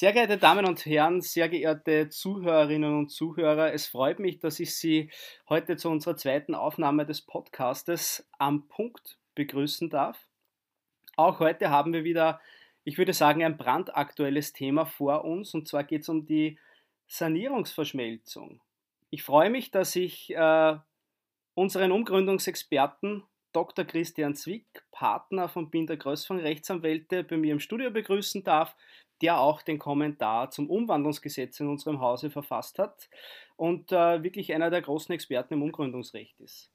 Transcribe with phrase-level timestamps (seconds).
[0.00, 4.74] Sehr geehrte Damen und Herren, sehr geehrte Zuhörerinnen und Zuhörer, es freut mich, dass ich
[4.74, 5.10] Sie
[5.46, 10.26] heute zu unserer zweiten Aufnahme des Podcastes am Punkt begrüßen darf.
[11.16, 12.40] Auch heute haben wir wieder,
[12.82, 16.58] ich würde sagen, ein brandaktuelles Thema vor uns und zwar geht es um die
[17.06, 18.62] Sanierungsverschmelzung.
[19.10, 20.78] Ich freue mich, dass ich äh,
[21.52, 23.84] unseren Umgründungsexperten Dr.
[23.84, 28.74] Christian Zwick, Partner von Binder Größfang Rechtsanwälte, bei mir im Studio begrüßen darf
[29.22, 33.08] der auch den Kommentar zum Umwandlungsgesetz in unserem Hause verfasst hat
[33.56, 36.70] und äh, wirklich einer der großen Experten im Umgründungsrecht ist.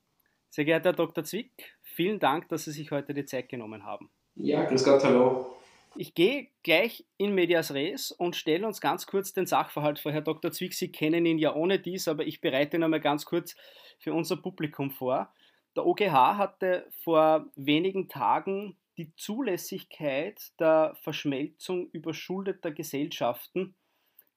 [0.50, 1.24] Sehr geehrter Herr Dr.
[1.24, 4.10] Zwick, vielen Dank, dass Sie sich heute die Zeit genommen haben.
[4.36, 5.56] Ja, grüß Gott, hallo.
[5.98, 10.12] Ich gehe gleich in medias res und stelle uns ganz kurz den Sachverhalt vor.
[10.12, 10.52] Herr Dr.
[10.52, 13.56] Zwick, Sie kennen ihn ja ohne dies, aber ich bereite ihn einmal ganz kurz
[13.98, 15.34] für unser Publikum vor.
[15.76, 23.76] Der OGH hatte vor wenigen Tagen die Zulässigkeit der Verschmelzung überschuldeter Gesellschaften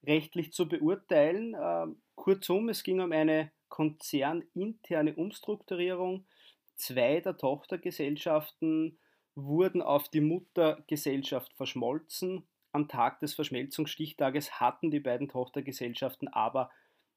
[0.04, 1.56] rechtlich zu beurteilen.
[1.60, 6.26] Ähm, kurzum, es ging um eine konzerninterne Umstrukturierung.
[6.74, 8.98] Zwei der Tochtergesellschaften
[9.34, 12.46] wurden auf die Muttergesellschaft verschmolzen.
[12.72, 16.70] Am Tag des Verschmelzungsstichtages hatten die beiden Tochtergesellschaften aber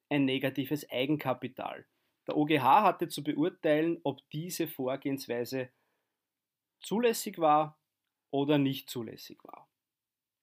[0.09, 1.85] ein negatives Eigenkapital.
[2.27, 5.69] Der OGH hatte zu beurteilen, ob diese Vorgehensweise
[6.81, 7.77] zulässig war
[8.31, 9.67] oder nicht zulässig war.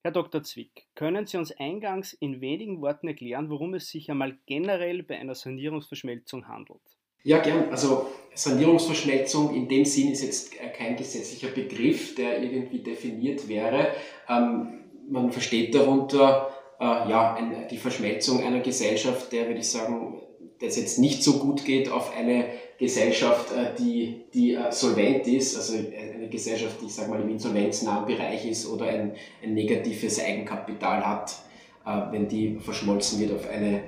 [0.04, 0.42] Herr Dr.
[0.42, 5.18] Zwick, können Sie uns eingangs in wenigen Worten erklären, worum es sich einmal generell bei
[5.18, 6.80] einer Sanierungsverschmelzung handelt?
[7.24, 7.68] Ja, gern.
[7.70, 13.88] Also Sanierungsverschmelzung in dem Sinn ist jetzt kein gesetzlicher Begriff, der irgendwie definiert wäre.
[14.28, 20.22] Ähm, man versteht darunter äh, ja, ein, die Verschmelzung einer Gesellschaft, der, würde ich sagen,
[20.60, 22.46] das jetzt nicht so gut geht, auf eine
[22.78, 27.28] Gesellschaft, äh, die, die äh, solvent ist, also eine Gesellschaft, die ich sage mal im
[27.28, 31.36] insolvenznahen Bereich ist oder ein, ein negatives Eigenkapital hat,
[31.84, 33.82] äh, wenn die verschmolzen wird auf eine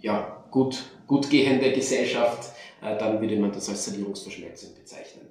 [0.00, 5.24] ja, gut, gut gehende Gesellschaft, dann würde man das als Sanierungsverschmelzung bezeichnen.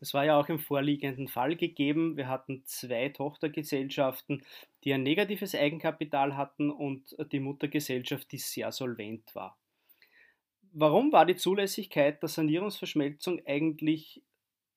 [0.00, 2.16] Das war ja auch im vorliegenden Fall gegeben.
[2.16, 4.42] Wir hatten zwei Tochtergesellschaften,
[4.84, 9.58] die ein negatives Eigenkapital hatten und die Muttergesellschaft, die sehr solvent war.
[10.74, 14.22] Warum war die Zulässigkeit der Sanierungsverschmelzung eigentlich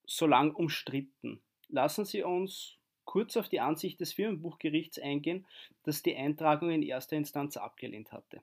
[0.04, 1.40] so lang umstritten?
[1.68, 2.76] Lassen Sie uns
[3.06, 5.46] kurz auf die Ansicht des Firmenbuchgerichts eingehen,
[5.84, 8.42] das die Eintragung in erster Instanz abgelehnt hatte.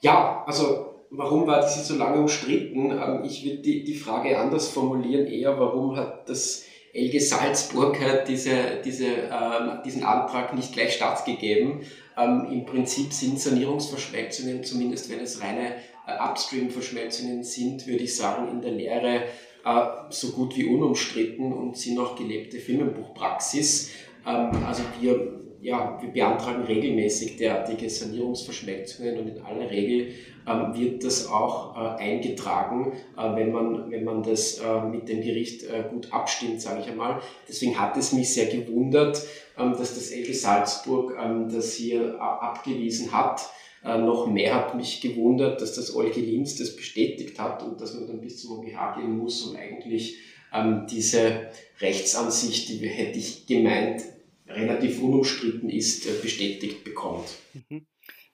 [0.00, 2.90] Ja, also warum war diese so lange umstritten?
[2.90, 7.98] Ähm, ich würde die, die Frage anders formulieren, eher warum hat das Elge Salzburg
[8.28, 11.80] diese, diese, ähm, diesen Antrag nicht gleich stattgegeben.
[12.18, 15.76] Ähm, Im Prinzip sind Sanierungsverschmelzungen, zumindest wenn es reine
[16.06, 19.24] Upstream-Verschmelzungen sind, würde ich sagen, in der Lehre
[19.64, 23.90] äh, so gut wie unumstritten und sind auch gelebte Filmenbuchpraxis.
[24.26, 30.08] Ähm, also wir, ja, wir beantragen regelmäßig derartige Sanierungsverschmelzungen und in aller Regel
[30.48, 34.60] ähm, wird das auch äh, eingetragen, wenn, man, wenn man das
[34.90, 37.20] mit dem Gericht gut abstimmt, sage ich einmal.
[37.48, 39.24] Deswegen hat es mich sehr gewundert,
[39.56, 41.16] dass das LG Salzburg
[41.52, 43.48] das hier abgewiesen hat.
[43.84, 47.94] Äh, noch mehr hat mich gewundert, dass das Olge Linz das bestätigt hat und dass
[47.94, 50.16] man dann bis zum OGH gehen muss, um eigentlich
[50.52, 51.50] ähm, diese
[51.80, 54.02] Rechtsansicht, die hätte ich gemeint,
[54.46, 57.26] relativ unumstritten ist, äh, bestätigt bekommt.
[57.68, 57.86] Mhm.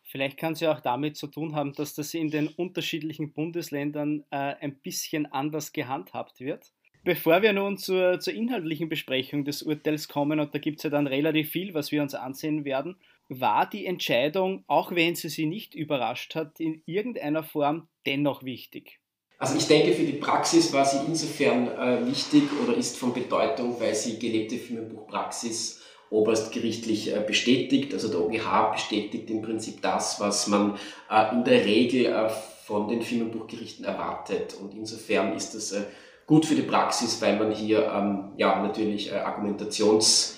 [0.02, 4.24] Vielleicht kann es ja auch damit zu tun haben, dass das in den unterschiedlichen Bundesländern
[4.30, 6.72] äh, ein bisschen anders gehandhabt wird.
[7.04, 10.90] Bevor wir nun zur, zur inhaltlichen Besprechung des Urteils kommen, und da gibt es ja
[10.90, 12.96] dann relativ viel, was wir uns ansehen werden,
[13.28, 19.00] war die Entscheidung, auch wenn sie sie nicht überrascht hat, in irgendeiner Form dennoch wichtig?
[19.38, 23.80] Also ich denke, für die Praxis war sie insofern äh, wichtig oder ist von Bedeutung,
[23.80, 25.80] weil sie gelebte Firmenbuchpraxis
[26.10, 27.94] oberstgerichtlich äh, bestätigt.
[27.94, 30.76] Also der OGH bestätigt im Prinzip das, was man
[31.08, 32.28] äh, in der Regel äh,
[32.64, 34.56] von den Firmenbuchgerichten erwartet.
[34.60, 35.84] Und insofern ist das äh,
[36.26, 40.36] gut für die Praxis, weil man hier ähm, ja natürlich äh, Argumentations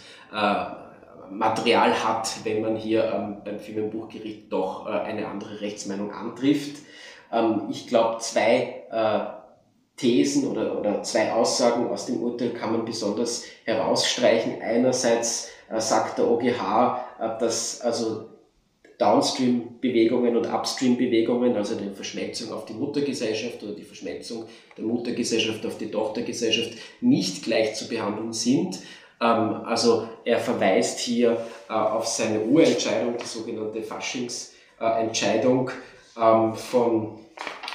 [1.30, 6.82] Material hat, wenn man hier ähm, beim Firmenbuchgericht doch äh, eine andere Rechtsmeinung antrifft.
[7.32, 9.40] Ähm, ich glaube, zwei äh,
[9.96, 14.62] Thesen oder, oder zwei Aussagen aus dem Urteil kann man besonders herausstreichen.
[14.62, 18.30] Einerseits äh, sagt der OGH, äh, dass also
[19.00, 24.44] Downstream-Bewegungen und Upstream-Bewegungen, also die Verschmelzung auf die Muttergesellschaft oder die Verschmelzung
[24.76, 28.78] der Muttergesellschaft auf die Tochtergesellschaft nicht gleich zu behandeln sind.
[29.20, 31.36] Ähm, also er verweist hier
[31.68, 35.70] äh, auf seine Urentscheidung, die sogenannte Faschingsentscheidung
[36.16, 37.20] ähm, von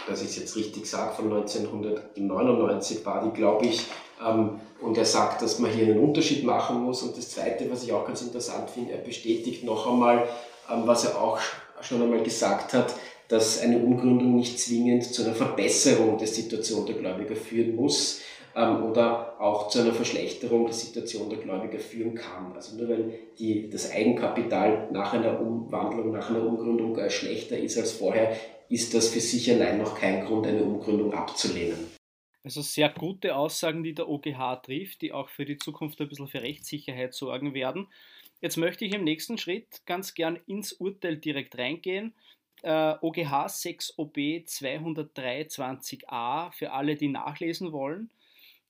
[0.07, 3.85] dass ich es jetzt richtig sage, von 1999 war die, glaube ich.
[4.25, 7.01] Ähm, und er sagt, dass man hier einen Unterschied machen muss.
[7.01, 10.27] Und das Zweite, was ich auch ganz interessant finde, er bestätigt noch einmal,
[10.71, 11.39] ähm, was er auch
[11.81, 12.93] schon einmal gesagt hat,
[13.27, 18.21] dass eine Umgründung nicht zwingend zu einer Verbesserung der Situation der Gläubiger führen muss
[18.55, 22.53] ähm, oder auch zu einer Verschlechterung der Situation der Gläubiger führen kann.
[22.53, 27.77] Also nur weil die, das Eigenkapital nach einer Umwandlung, nach einer Umgründung äh, schlechter ist
[27.77, 28.35] als vorher,
[28.69, 31.91] ist das für sich allein noch kein Grund, eine Umgründung abzulehnen.
[32.43, 36.27] Also sehr gute Aussagen, die der OGH trifft, die auch für die Zukunft ein bisschen
[36.27, 37.87] für Rechtssicherheit sorgen werden.
[38.39, 42.13] Jetzt möchte ich im nächsten Schritt ganz gern ins Urteil direkt reingehen.
[42.61, 48.11] Äh, OGH 6 OB 223a für alle, die nachlesen wollen.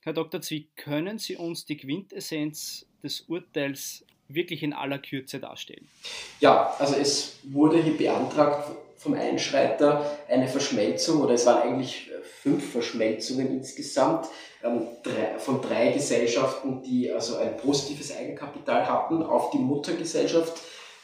[0.06, 0.40] Herr Dr.
[0.40, 5.88] Zwick, können Sie uns die Quintessenz des Urteils wirklich in aller Kürze darstellen?
[6.40, 12.22] Ja, also es wurde hier beantragt vom Einschreiter eine Verschmelzung, oder es waren eigentlich äh,
[12.24, 14.28] fünf Verschmelzungen insgesamt,
[14.64, 14.86] ähm,
[15.40, 20.54] von drei Gesellschaften, die also ein positives Eigenkapital hatten, auf die Muttergesellschaft.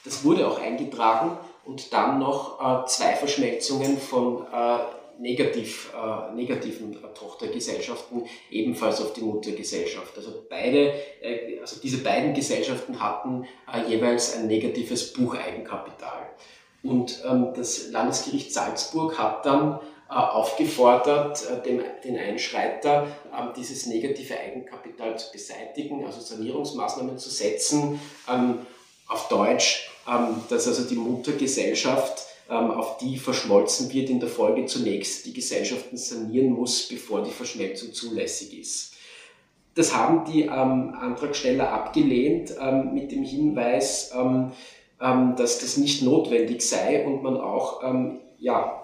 [0.05, 4.77] Das wurde auch eingetragen und dann noch äh, zwei Verschmelzungen von äh,
[5.19, 10.17] negativ, äh, negativen äh, Tochtergesellschaften ebenfalls auf die Muttergesellschaft.
[10.17, 16.29] Also beide, äh, also diese beiden Gesellschaften hatten äh, jeweils ein negatives Bucheigenkapital.
[16.83, 19.79] Und ähm, das Landesgericht Salzburg hat dann
[20.09, 27.29] äh, aufgefordert, äh, dem, den Einschreiter ähm, dieses negative Eigenkapital zu beseitigen, also Sanierungsmaßnahmen zu
[27.29, 27.99] setzen.
[28.27, 28.65] Ähm,
[29.07, 32.25] auf Deutsch, ähm, dass also die Muttergesellschaft
[32.55, 37.93] auf die verschmolzen wird, in der Folge zunächst die Gesellschaften sanieren muss, bevor die Verschmelzung
[37.93, 38.93] zulässig ist.
[39.75, 44.51] Das haben die ähm, Antragsteller abgelehnt ähm, mit dem Hinweis, ähm,
[44.99, 48.77] ähm, dass das nicht notwendig sei und man auch ähm, ja,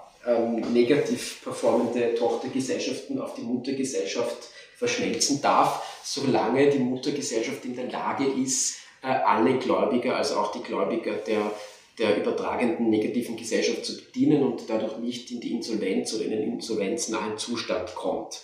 [0.73, 8.77] negativ performende Tochtergesellschaften auf die Muttergesellschaft verschmelzen darf, solange die Muttergesellschaft in der Lage ist,
[9.01, 11.51] äh, alle Gläubiger, also auch die Gläubiger der
[11.97, 16.53] der übertragenden negativen Gesellschaft zu bedienen und dadurch nicht in die Insolvenz oder in den
[16.53, 18.41] insolvenznahen Zustand kommt.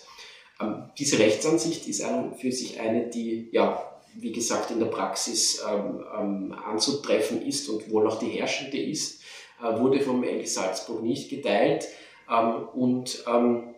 [0.60, 5.62] Ähm, diese Rechtsansicht ist an für sich eine, die, ja, wie gesagt, in der Praxis
[5.68, 9.22] ähm, ähm, anzutreffen ist und wohl auch die herrschende ist,
[9.62, 11.88] äh, wurde vom LG Salzburg nicht geteilt
[12.30, 13.74] ähm, und ähm,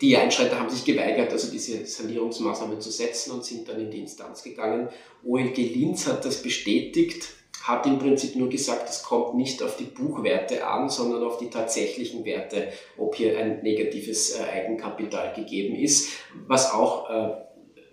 [0.00, 4.00] die Einschreiter haben sich geweigert, also diese Sanierungsmaßnahmen zu setzen und sind dann in die
[4.00, 4.88] Instanz gegangen.
[5.24, 7.28] OLG Linz hat das bestätigt
[7.64, 11.48] hat im Prinzip nur gesagt, es kommt nicht auf die Buchwerte an, sondern auf die
[11.48, 12.68] tatsächlichen Werte,
[12.98, 16.10] ob hier ein negatives äh, Eigenkapital gegeben ist,
[16.46, 17.44] was auch äh,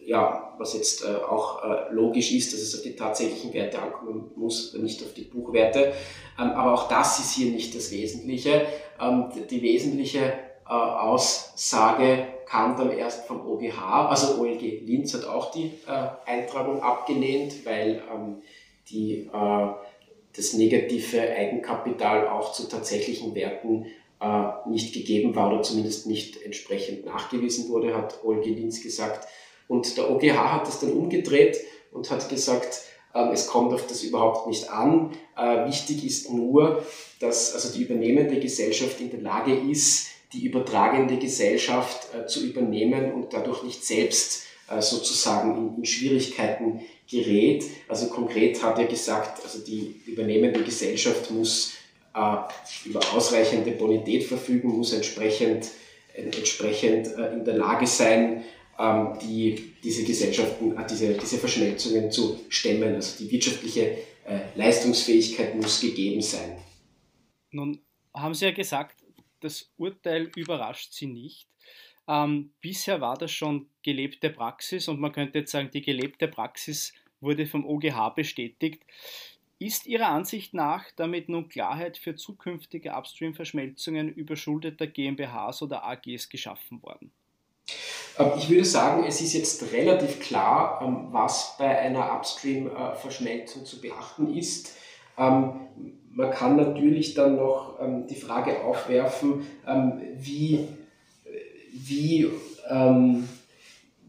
[0.04, 4.32] ja, was jetzt äh, auch äh, logisch ist, dass es auf die tatsächlichen Werte ankommen
[4.36, 5.94] muss, nicht auf die Buchwerte.
[6.38, 8.66] Ähm, aber auch das ist hier nicht das Wesentliche.
[9.00, 10.34] Ähm, die wesentliche
[10.68, 16.82] äh, Aussage kam dann erst vom OGH, also OLG Linz hat auch die äh, Eintragung
[16.82, 18.42] abgelehnt, weil ähm,
[18.90, 19.68] die, äh,
[20.36, 23.88] das negative Eigenkapital auch zu tatsächlichen Werten
[24.22, 29.28] äh, nicht gegeben war oder zumindest nicht entsprechend nachgewiesen wurde, hat Olge Linz gesagt.
[29.68, 31.58] Und der OGH hat das dann umgedreht
[31.92, 32.82] und hat gesagt,
[33.14, 35.12] äh, es kommt auf das überhaupt nicht an.
[35.38, 36.84] Äh, wichtig ist nur,
[37.20, 43.14] dass also die übernehmende Gesellschaft in der Lage ist, die übertragende Gesellschaft äh, zu übernehmen
[43.14, 44.44] und dadurch nicht selbst
[44.80, 47.66] sozusagen in, Schwierigkeiten gerät.
[47.88, 51.74] Also konkret hat er gesagt, also die übernehmende Gesellschaft muss
[52.14, 52.38] äh,
[52.86, 55.68] über ausreichende Bonität verfügen, muss entsprechend,
[56.14, 58.44] äh, entsprechend äh, in der Lage sein,
[58.80, 62.96] ähm, die, diese Gesellschaften, äh, diese, diese Verschmelzungen zu stemmen.
[62.96, 66.58] Also die wirtschaftliche äh, Leistungsfähigkeit muss gegeben sein.
[67.52, 67.80] Nun
[68.14, 69.04] haben Sie ja gesagt,
[69.42, 71.51] das Urteil überrascht Sie nicht.
[72.12, 76.94] Ähm, bisher war das schon gelebte Praxis und man könnte jetzt sagen, die gelebte Praxis
[77.22, 78.84] wurde vom OGH bestätigt.
[79.60, 86.84] Ist Ihrer Ansicht nach damit nun Klarheit für zukünftige Upstream-Verschmelzungen überschuldeter GmbHs oder AGs geschaffen
[86.84, 87.12] worden?
[88.20, 93.80] Ähm, ich würde sagen, es ist jetzt relativ klar, ähm, was bei einer Upstream-Verschmelzung zu
[93.80, 94.76] beachten ist.
[95.18, 95.62] Ähm,
[96.10, 99.48] man kann natürlich dann noch die Frage aufwerfen,
[100.18, 100.68] wie,
[101.86, 102.30] wie,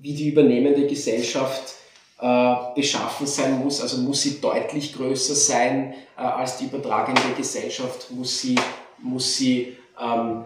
[0.00, 1.75] wie die übernehmende Gesellschaft
[2.23, 3.81] äh, beschaffen sein muss.
[3.81, 8.55] Also muss sie deutlich größer sein äh, als die übertragende Gesellschaft, muss sie,
[8.99, 10.45] muss sie ähm,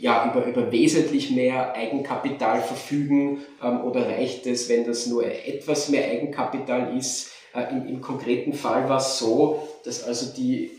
[0.00, 5.88] ja, über, über wesentlich mehr Eigenkapital verfügen ähm, oder reicht es, wenn das nur etwas
[5.90, 7.30] mehr Eigenkapital ist?
[7.54, 10.72] Äh, im, Im konkreten Fall war es so, dass also die,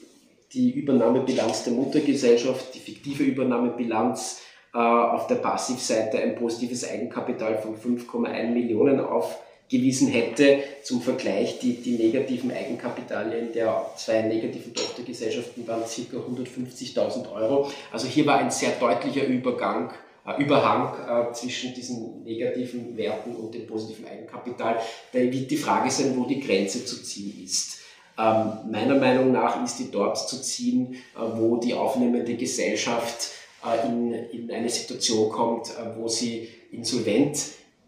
[0.52, 4.42] die Übernahmebilanz der Muttergesellschaft, die fiktive Übernahmebilanz,
[4.74, 10.64] auf der Passivseite ein positives Eigenkapital von 5,1 Millionen aufgewiesen hätte.
[10.82, 16.18] Zum Vergleich, die, die negativen Eigenkapitalien der zwei negativen Tochtergesellschaften waren ca.
[16.18, 17.70] 150.000 Euro.
[17.92, 19.92] Also hier war ein sehr deutlicher Übergang
[20.26, 24.80] äh, Überhang äh, zwischen diesen negativen Werten und dem positiven Eigenkapital.
[25.12, 27.80] Da wird die Frage sein, wo die Grenze zu ziehen ist.
[28.18, 33.43] Ähm, meiner Meinung nach ist die dort zu ziehen, äh, wo die aufnehmende Gesellschaft äh,
[33.86, 37.38] in, in eine Situation kommt, äh, wo sie insolvent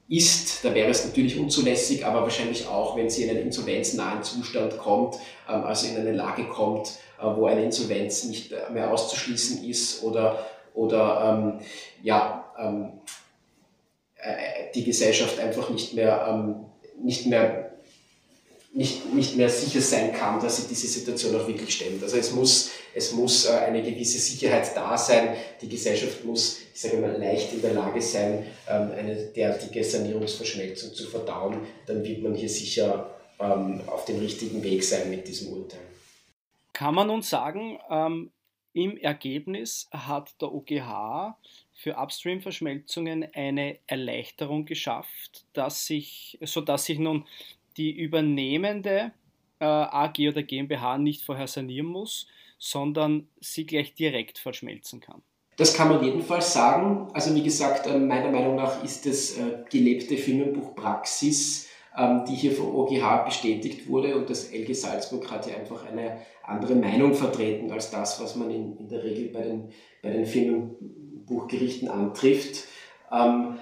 [0.07, 4.77] ist, da wäre es natürlich unzulässig, aber wahrscheinlich auch, wenn sie in einen insolvenznahen Zustand
[4.77, 5.15] kommt,
[5.49, 6.89] ähm, also in eine Lage kommt,
[7.19, 11.59] äh, wo eine Insolvenz nicht mehr auszuschließen ist oder, oder ähm,
[12.03, 12.99] ja, ähm,
[14.17, 16.65] äh, die Gesellschaft einfach nicht mehr, ähm,
[17.03, 17.64] nicht mehr
[18.75, 22.03] nicht, nicht mehr sicher sein kann, dass sie diese Situation auch wirklich stemmt.
[22.03, 25.29] Also es muss, es muss äh, eine gewisse Sicherheit da sein.
[25.61, 30.93] Die Gesellschaft muss, ich sage mal, leicht in der Lage sein, ähm, eine derartige Sanierungsverschmelzung
[30.93, 31.59] zu verdauen.
[31.85, 35.79] Dann wird man hier sicher ähm, auf dem richtigen Weg sein mit diesem Urteil.
[36.73, 38.31] Kann man nun sagen, ähm,
[38.73, 41.37] im Ergebnis hat der OGH
[41.71, 47.25] für Upstream-Verschmelzungen eine Erleichterung geschafft, dass sich, sodass sich nun
[47.77, 49.11] die übernehmende
[49.59, 52.27] äh, AG oder GmbH nicht vorher sanieren muss,
[52.57, 55.21] sondern sie gleich direkt verschmelzen kann.
[55.57, 57.07] Das kann man jedenfalls sagen.
[57.13, 62.51] Also wie gesagt, äh, meiner Meinung nach ist es äh, gelebte Firmenbuchpraxis, ähm, die hier
[62.51, 67.71] vom OGH bestätigt wurde und das LG Salzburg hat ja einfach eine andere Meinung vertreten
[67.71, 69.69] als das, was man in, in der Regel bei den,
[70.01, 72.65] bei den Firmenbuchgerichten antrifft.
[73.11, 73.57] Ähm,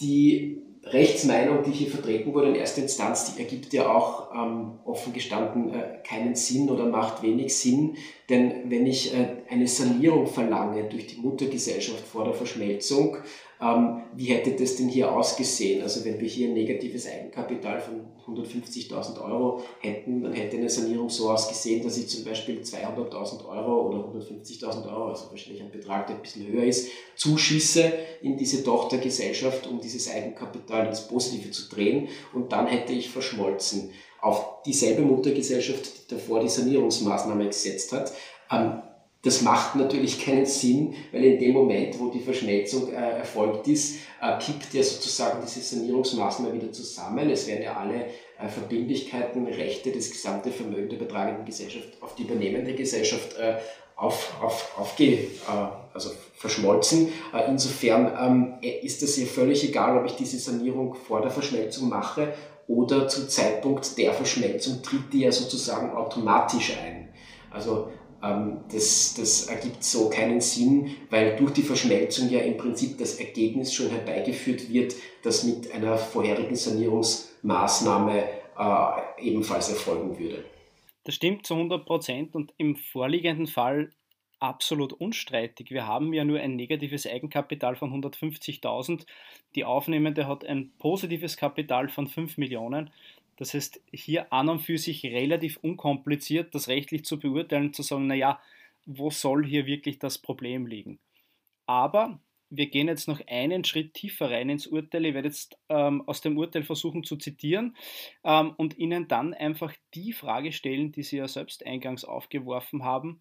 [0.00, 5.12] die Rechtsmeinung, die hier vertreten wurde in erster Instanz, die ergibt ja auch ähm, offen
[5.12, 7.96] gestanden äh, keinen Sinn oder macht wenig Sinn,
[8.28, 13.16] denn wenn ich äh, eine Sanierung verlange durch die Muttergesellschaft vor der Verschmelzung,
[13.60, 15.82] ähm, wie hätte das denn hier ausgesehen?
[15.82, 21.08] Also wenn wir hier ein negatives Eigenkapital von 150.000 Euro hätten, dann hätte eine Sanierung
[21.08, 26.06] so ausgesehen, dass ich zum Beispiel 200.000 Euro oder 150.000 Euro, also wahrscheinlich ein Betrag,
[26.06, 31.68] der ein bisschen höher ist, zuschieße in diese Tochtergesellschaft, um dieses Eigenkapital ins Positive zu
[31.68, 38.12] drehen und dann hätte ich verschmolzen auf dieselbe Muttergesellschaft, die davor die Sanierungsmaßnahme gesetzt hat.
[38.50, 38.82] Ähm,
[39.26, 43.96] das macht natürlich keinen Sinn, weil in dem Moment, wo die Verschmelzung äh, erfolgt ist,
[44.22, 47.28] äh, kippt ja sozusagen diese Sanierungsmaßnahme wieder zusammen.
[47.28, 48.06] Es werden ja alle
[48.38, 53.56] äh, Verbindlichkeiten, Rechte, das gesamte Vermögen der betragenden Gesellschaft auf die übernehmende Gesellschaft äh,
[53.96, 55.28] auf, auf, aufge, äh,
[55.92, 57.08] also verschmolzen.
[57.34, 58.12] Äh, insofern
[58.62, 62.32] ähm, ist es ja völlig egal, ob ich diese Sanierung vor der Verschmelzung mache
[62.68, 67.08] oder zum Zeitpunkt der Verschmelzung tritt die ja sozusagen automatisch ein.
[67.50, 67.88] Also
[68.72, 73.74] das, das ergibt so keinen Sinn, weil durch die Verschmelzung ja im Prinzip das Ergebnis
[73.74, 78.24] schon herbeigeführt wird, das mit einer vorherigen Sanierungsmaßnahme
[78.58, 80.44] äh, ebenfalls erfolgen würde.
[81.04, 83.92] Das stimmt zu 100 Prozent und im vorliegenden Fall
[84.38, 85.70] absolut unstreitig.
[85.70, 89.06] Wir haben ja nur ein negatives Eigenkapital von 150.000.
[89.54, 92.90] Die Aufnehmende hat ein positives Kapital von 5 Millionen.
[93.36, 98.06] Das heißt, hier an und für sich relativ unkompliziert, das rechtlich zu beurteilen, zu sagen,
[98.06, 98.40] naja,
[98.86, 100.98] wo soll hier wirklich das Problem liegen?
[101.66, 105.04] Aber wir gehen jetzt noch einen Schritt tiefer rein ins Urteil.
[105.06, 107.76] Ich werde jetzt ähm, aus dem Urteil versuchen zu zitieren
[108.24, 113.20] ähm, und Ihnen dann einfach die Frage stellen, die Sie ja selbst eingangs aufgeworfen haben,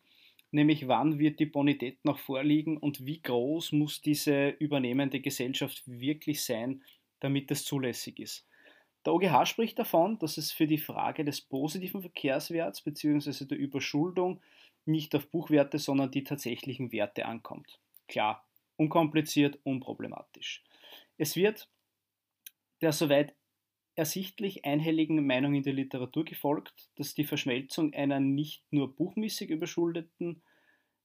[0.51, 6.43] nämlich wann wird die Bonität noch vorliegen und wie groß muss diese übernehmende Gesellschaft wirklich
[6.43, 6.83] sein,
[7.19, 8.45] damit es zulässig ist.
[9.05, 13.45] Der OGH spricht davon, dass es für die Frage des positiven Verkehrswerts bzw.
[13.45, 14.41] der Überschuldung
[14.85, 17.79] nicht auf Buchwerte, sondern die tatsächlichen Werte ankommt.
[18.07, 18.45] Klar,
[18.77, 20.63] unkompliziert, unproblematisch.
[21.17, 21.69] Es wird
[22.81, 23.33] der soweit
[23.95, 30.43] ersichtlich einhelligen Meinung in der Literatur gefolgt, dass die Verschmelzung einer nicht nur buchmäßig überschuldeten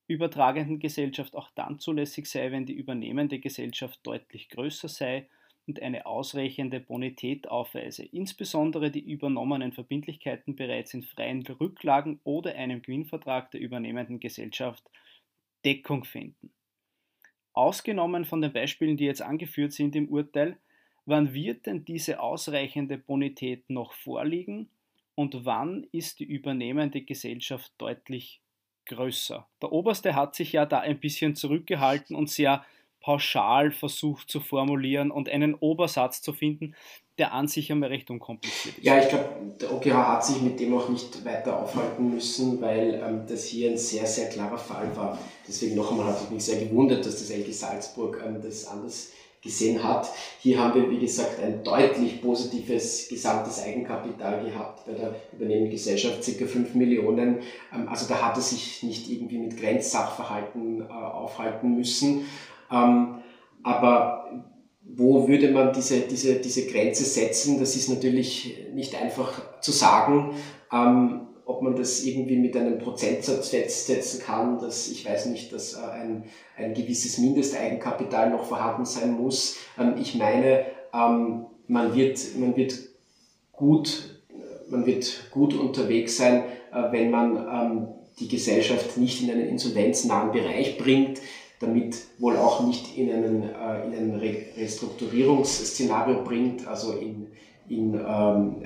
[0.09, 5.29] übertragenden Gesellschaft auch dann zulässig sei, wenn die übernehmende Gesellschaft deutlich größer sei
[5.71, 12.83] und eine ausreichende Bonität aufweise, insbesondere die übernommenen Verbindlichkeiten bereits in freien Rücklagen oder einem
[12.83, 14.83] Gewinnvertrag der übernehmenden Gesellschaft
[15.65, 16.51] Deckung finden.
[17.53, 20.59] Ausgenommen von den Beispielen, die jetzt angeführt sind im Urteil,
[21.07, 24.71] wann wird denn diese ausreichende Bonität noch vorliegen
[25.15, 28.41] und wann ist die übernehmende Gesellschaft deutlich
[28.87, 29.47] größer?
[29.63, 32.65] Der Oberste hat sich ja da ein bisschen zurückgehalten und sehr
[33.01, 36.75] pauschal versucht zu formulieren und einen Obersatz zu finden,
[37.19, 38.85] der an sich einmal recht unkompliziert ist.
[38.85, 39.29] Ja, ich glaube,
[39.61, 43.71] der OGH hat sich mit dem auch nicht weiter aufhalten müssen, weil ähm, das hier
[43.71, 45.19] ein sehr, sehr klarer Fall war.
[45.47, 49.13] Deswegen noch einmal hat es mich sehr gewundert, dass das LG Salzburg ähm, das anders
[49.43, 50.09] gesehen hat.
[50.41, 56.23] Hier haben wir, wie gesagt, ein deutlich positives gesamtes Eigenkapital gehabt bei der übernehmenden Gesellschaft,
[56.23, 56.47] ca.
[56.47, 57.39] 5 Millionen.
[57.75, 62.27] Ähm, also da hat er sich nicht irgendwie mit Grenzsachverhalten äh, aufhalten müssen.
[62.71, 63.17] Ähm,
[63.63, 64.21] aber
[64.83, 67.59] wo würde man diese, diese, diese Grenze setzen?
[67.61, 70.35] Das ist natürlich nicht einfach zu sagen.
[70.73, 75.75] Ähm, ob man das irgendwie mit einem Prozentsatz festsetzen kann, dass ich weiß nicht, dass
[75.75, 76.25] äh, ein,
[76.57, 79.57] ein gewisses Mindesteigenkapital noch vorhanden sein muss.
[79.77, 82.75] Ähm, ich meine, ähm, man, wird, man, wird
[83.53, 84.21] gut,
[84.69, 87.89] man wird gut unterwegs sein, äh, wenn man ähm,
[88.21, 91.21] die Gesellschaft nicht in einen insolvenznahen Bereich bringt
[91.61, 94.21] damit wohl auch nicht in einen, äh, in ein
[94.57, 97.29] Restrukturierungsszenario bringt, also in,
[97.69, 98.57] in, ähm,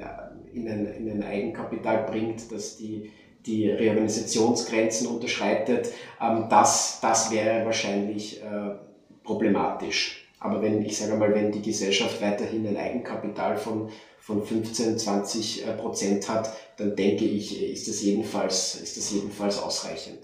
[0.54, 3.10] in, ein, in ein Eigenkapital bringt, das die,
[3.44, 5.90] die Reorganisationsgrenzen unterschreitet.
[6.20, 8.76] Ähm, das, das wäre wahrscheinlich äh,
[9.24, 10.28] problematisch.
[10.38, 13.88] Aber wenn, ich sage mal, wenn die Gesellschaft weiterhin ein Eigenkapital von,
[14.20, 19.60] von 15, 20 äh, Prozent hat, dann denke ich, ist das jedenfalls, ist das jedenfalls
[19.60, 20.20] ausreichend.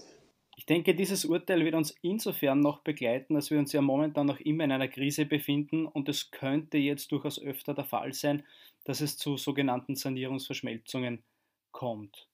[0.61, 4.39] Ich denke, dieses Urteil wird uns insofern noch begleiten, dass wir uns ja momentan noch
[4.39, 8.45] immer in einer Krise befinden und es könnte jetzt durchaus öfter der Fall sein,
[8.83, 11.23] dass es zu sogenannten Sanierungsverschmelzungen
[11.71, 12.29] kommt.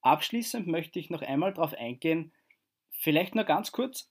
[0.00, 2.32] Abschließend möchte ich noch einmal darauf eingehen,
[2.90, 4.10] vielleicht nur ganz kurz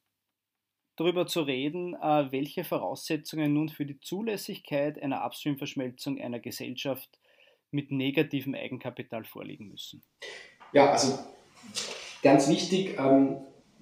[0.96, 7.10] darüber zu reden, äh, welche Voraussetzungen nun für die Zulässigkeit einer Upstream-Verschmelzung einer Gesellschaft
[7.72, 10.04] mit negativem Eigenkapital vorliegen müssen.
[10.74, 11.18] Ja, also
[12.22, 13.38] Ganz wichtig, ähm,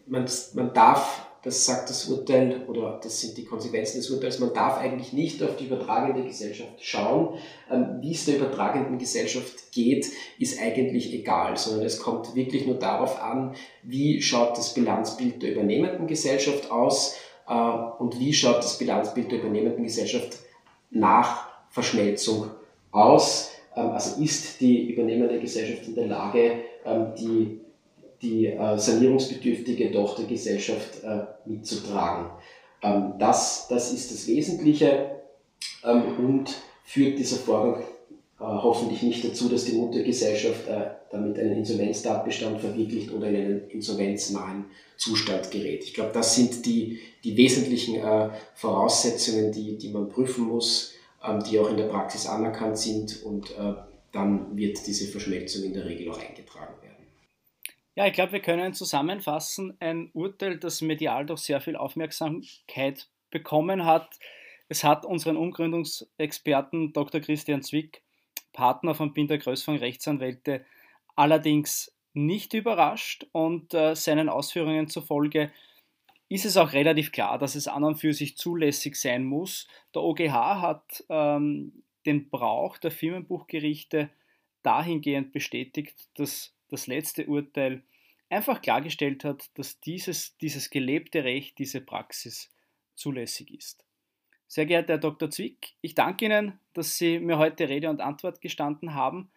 [0.07, 4.53] man, man darf, das sagt das Urteil oder das sind die Konsequenzen des Urteils, man
[4.53, 7.37] darf eigentlich nicht auf die übertragende Gesellschaft schauen.
[7.71, 12.75] Ähm, wie es der übertragenden Gesellschaft geht, ist eigentlich egal, sondern es kommt wirklich nur
[12.75, 17.17] darauf an, wie schaut das Bilanzbild der übernehmenden Gesellschaft aus
[17.47, 20.37] äh, und wie schaut das Bilanzbild der übernehmenden Gesellschaft
[20.91, 22.51] nach Verschmelzung
[22.91, 23.51] aus.
[23.75, 27.61] Ähm, also ist die übernehmende Gesellschaft in der Lage, ähm, die
[28.21, 32.31] die äh, sanierungsbedürftige Tochtergesellschaft äh, mitzutragen.
[32.81, 35.11] Ähm, das, das ist das Wesentliche
[35.83, 41.57] ähm, und führt dieser Vorgang äh, hoffentlich nicht dazu, dass die Muttergesellschaft äh, damit einen
[41.57, 44.65] Insolvenztatbestand verwirklicht oder in einen insolvenznahen
[44.97, 45.83] Zustand gerät.
[45.83, 50.93] Ich glaube, das sind die, die wesentlichen äh, Voraussetzungen, die, die man prüfen muss,
[51.25, 53.73] ähm, die auch in der Praxis anerkannt sind und äh,
[54.11, 56.88] dann wird diese Verschmelzung in der Regel auch eingetragen werden.
[57.99, 63.83] Ja, ich glaube, wir können zusammenfassen, ein Urteil, das medial doch sehr viel Aufmerksamkeit bekommen
[63.83, 64.17] hat.
[64.69, 67.19] Es hat unseren Umgründungsexperten Dr.
[67.19, 68.01] Christian Zwick,
[68.53, 70.63] Partner von Binder Größfang Rechtsanwälte,
[71.17, 75.51] allerdings nicht überrascht und äh, seinen Ausführungen zufolge
[76.29, 79.67] ist es auch relativ klar, dass es an und für sich zulässig sein muss.
[79.93, 84.09] Der OGH hat ähm, den Brauch der Firmenbuchgerichte
[84.63, 87.83] dahingehend bestätigt, dass das letzte Urteil
[88.29, 92.51] einfach klargestellt hat, dass dieses, dieses gelebte Recht, diese Praxis
[92.95, 93.85] zulässig ist.
[94.47, 95.29] Sehr geehrter Herr Dr.
[95.29, 99.31] Zwick, ich danke Ihnen, dass Sie mir heute Rede und Antwort gestanden haben.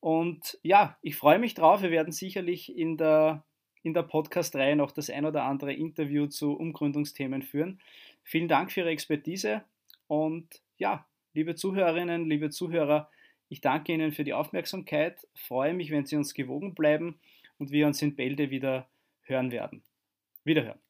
[0.00, 1.82] Und ja, ich freue mich drauf.
[1.82, 3.44] Wir werden sicherlich in der,
[3.82, 7.80] in der Podcast-Reihe noch das ein oder andere Interview zu Umgründungsthemen führen.
[8.22, 9.62] Vielen Dank für Ihre Expertise
[10.06, 13.10] und ja, liebe Zuhörerinnen, liebe Zuhörer,
[13.48, 17.18] ich danke Ihnen für die Aufmerksamkeit, freue mich, wenn Sie uns gewogen bleiben
[17.60, 18.90] und wir uns in Bälde wieder
[19.22, 19.84] hören werden.
[20.44, 20.80] Wiederhören.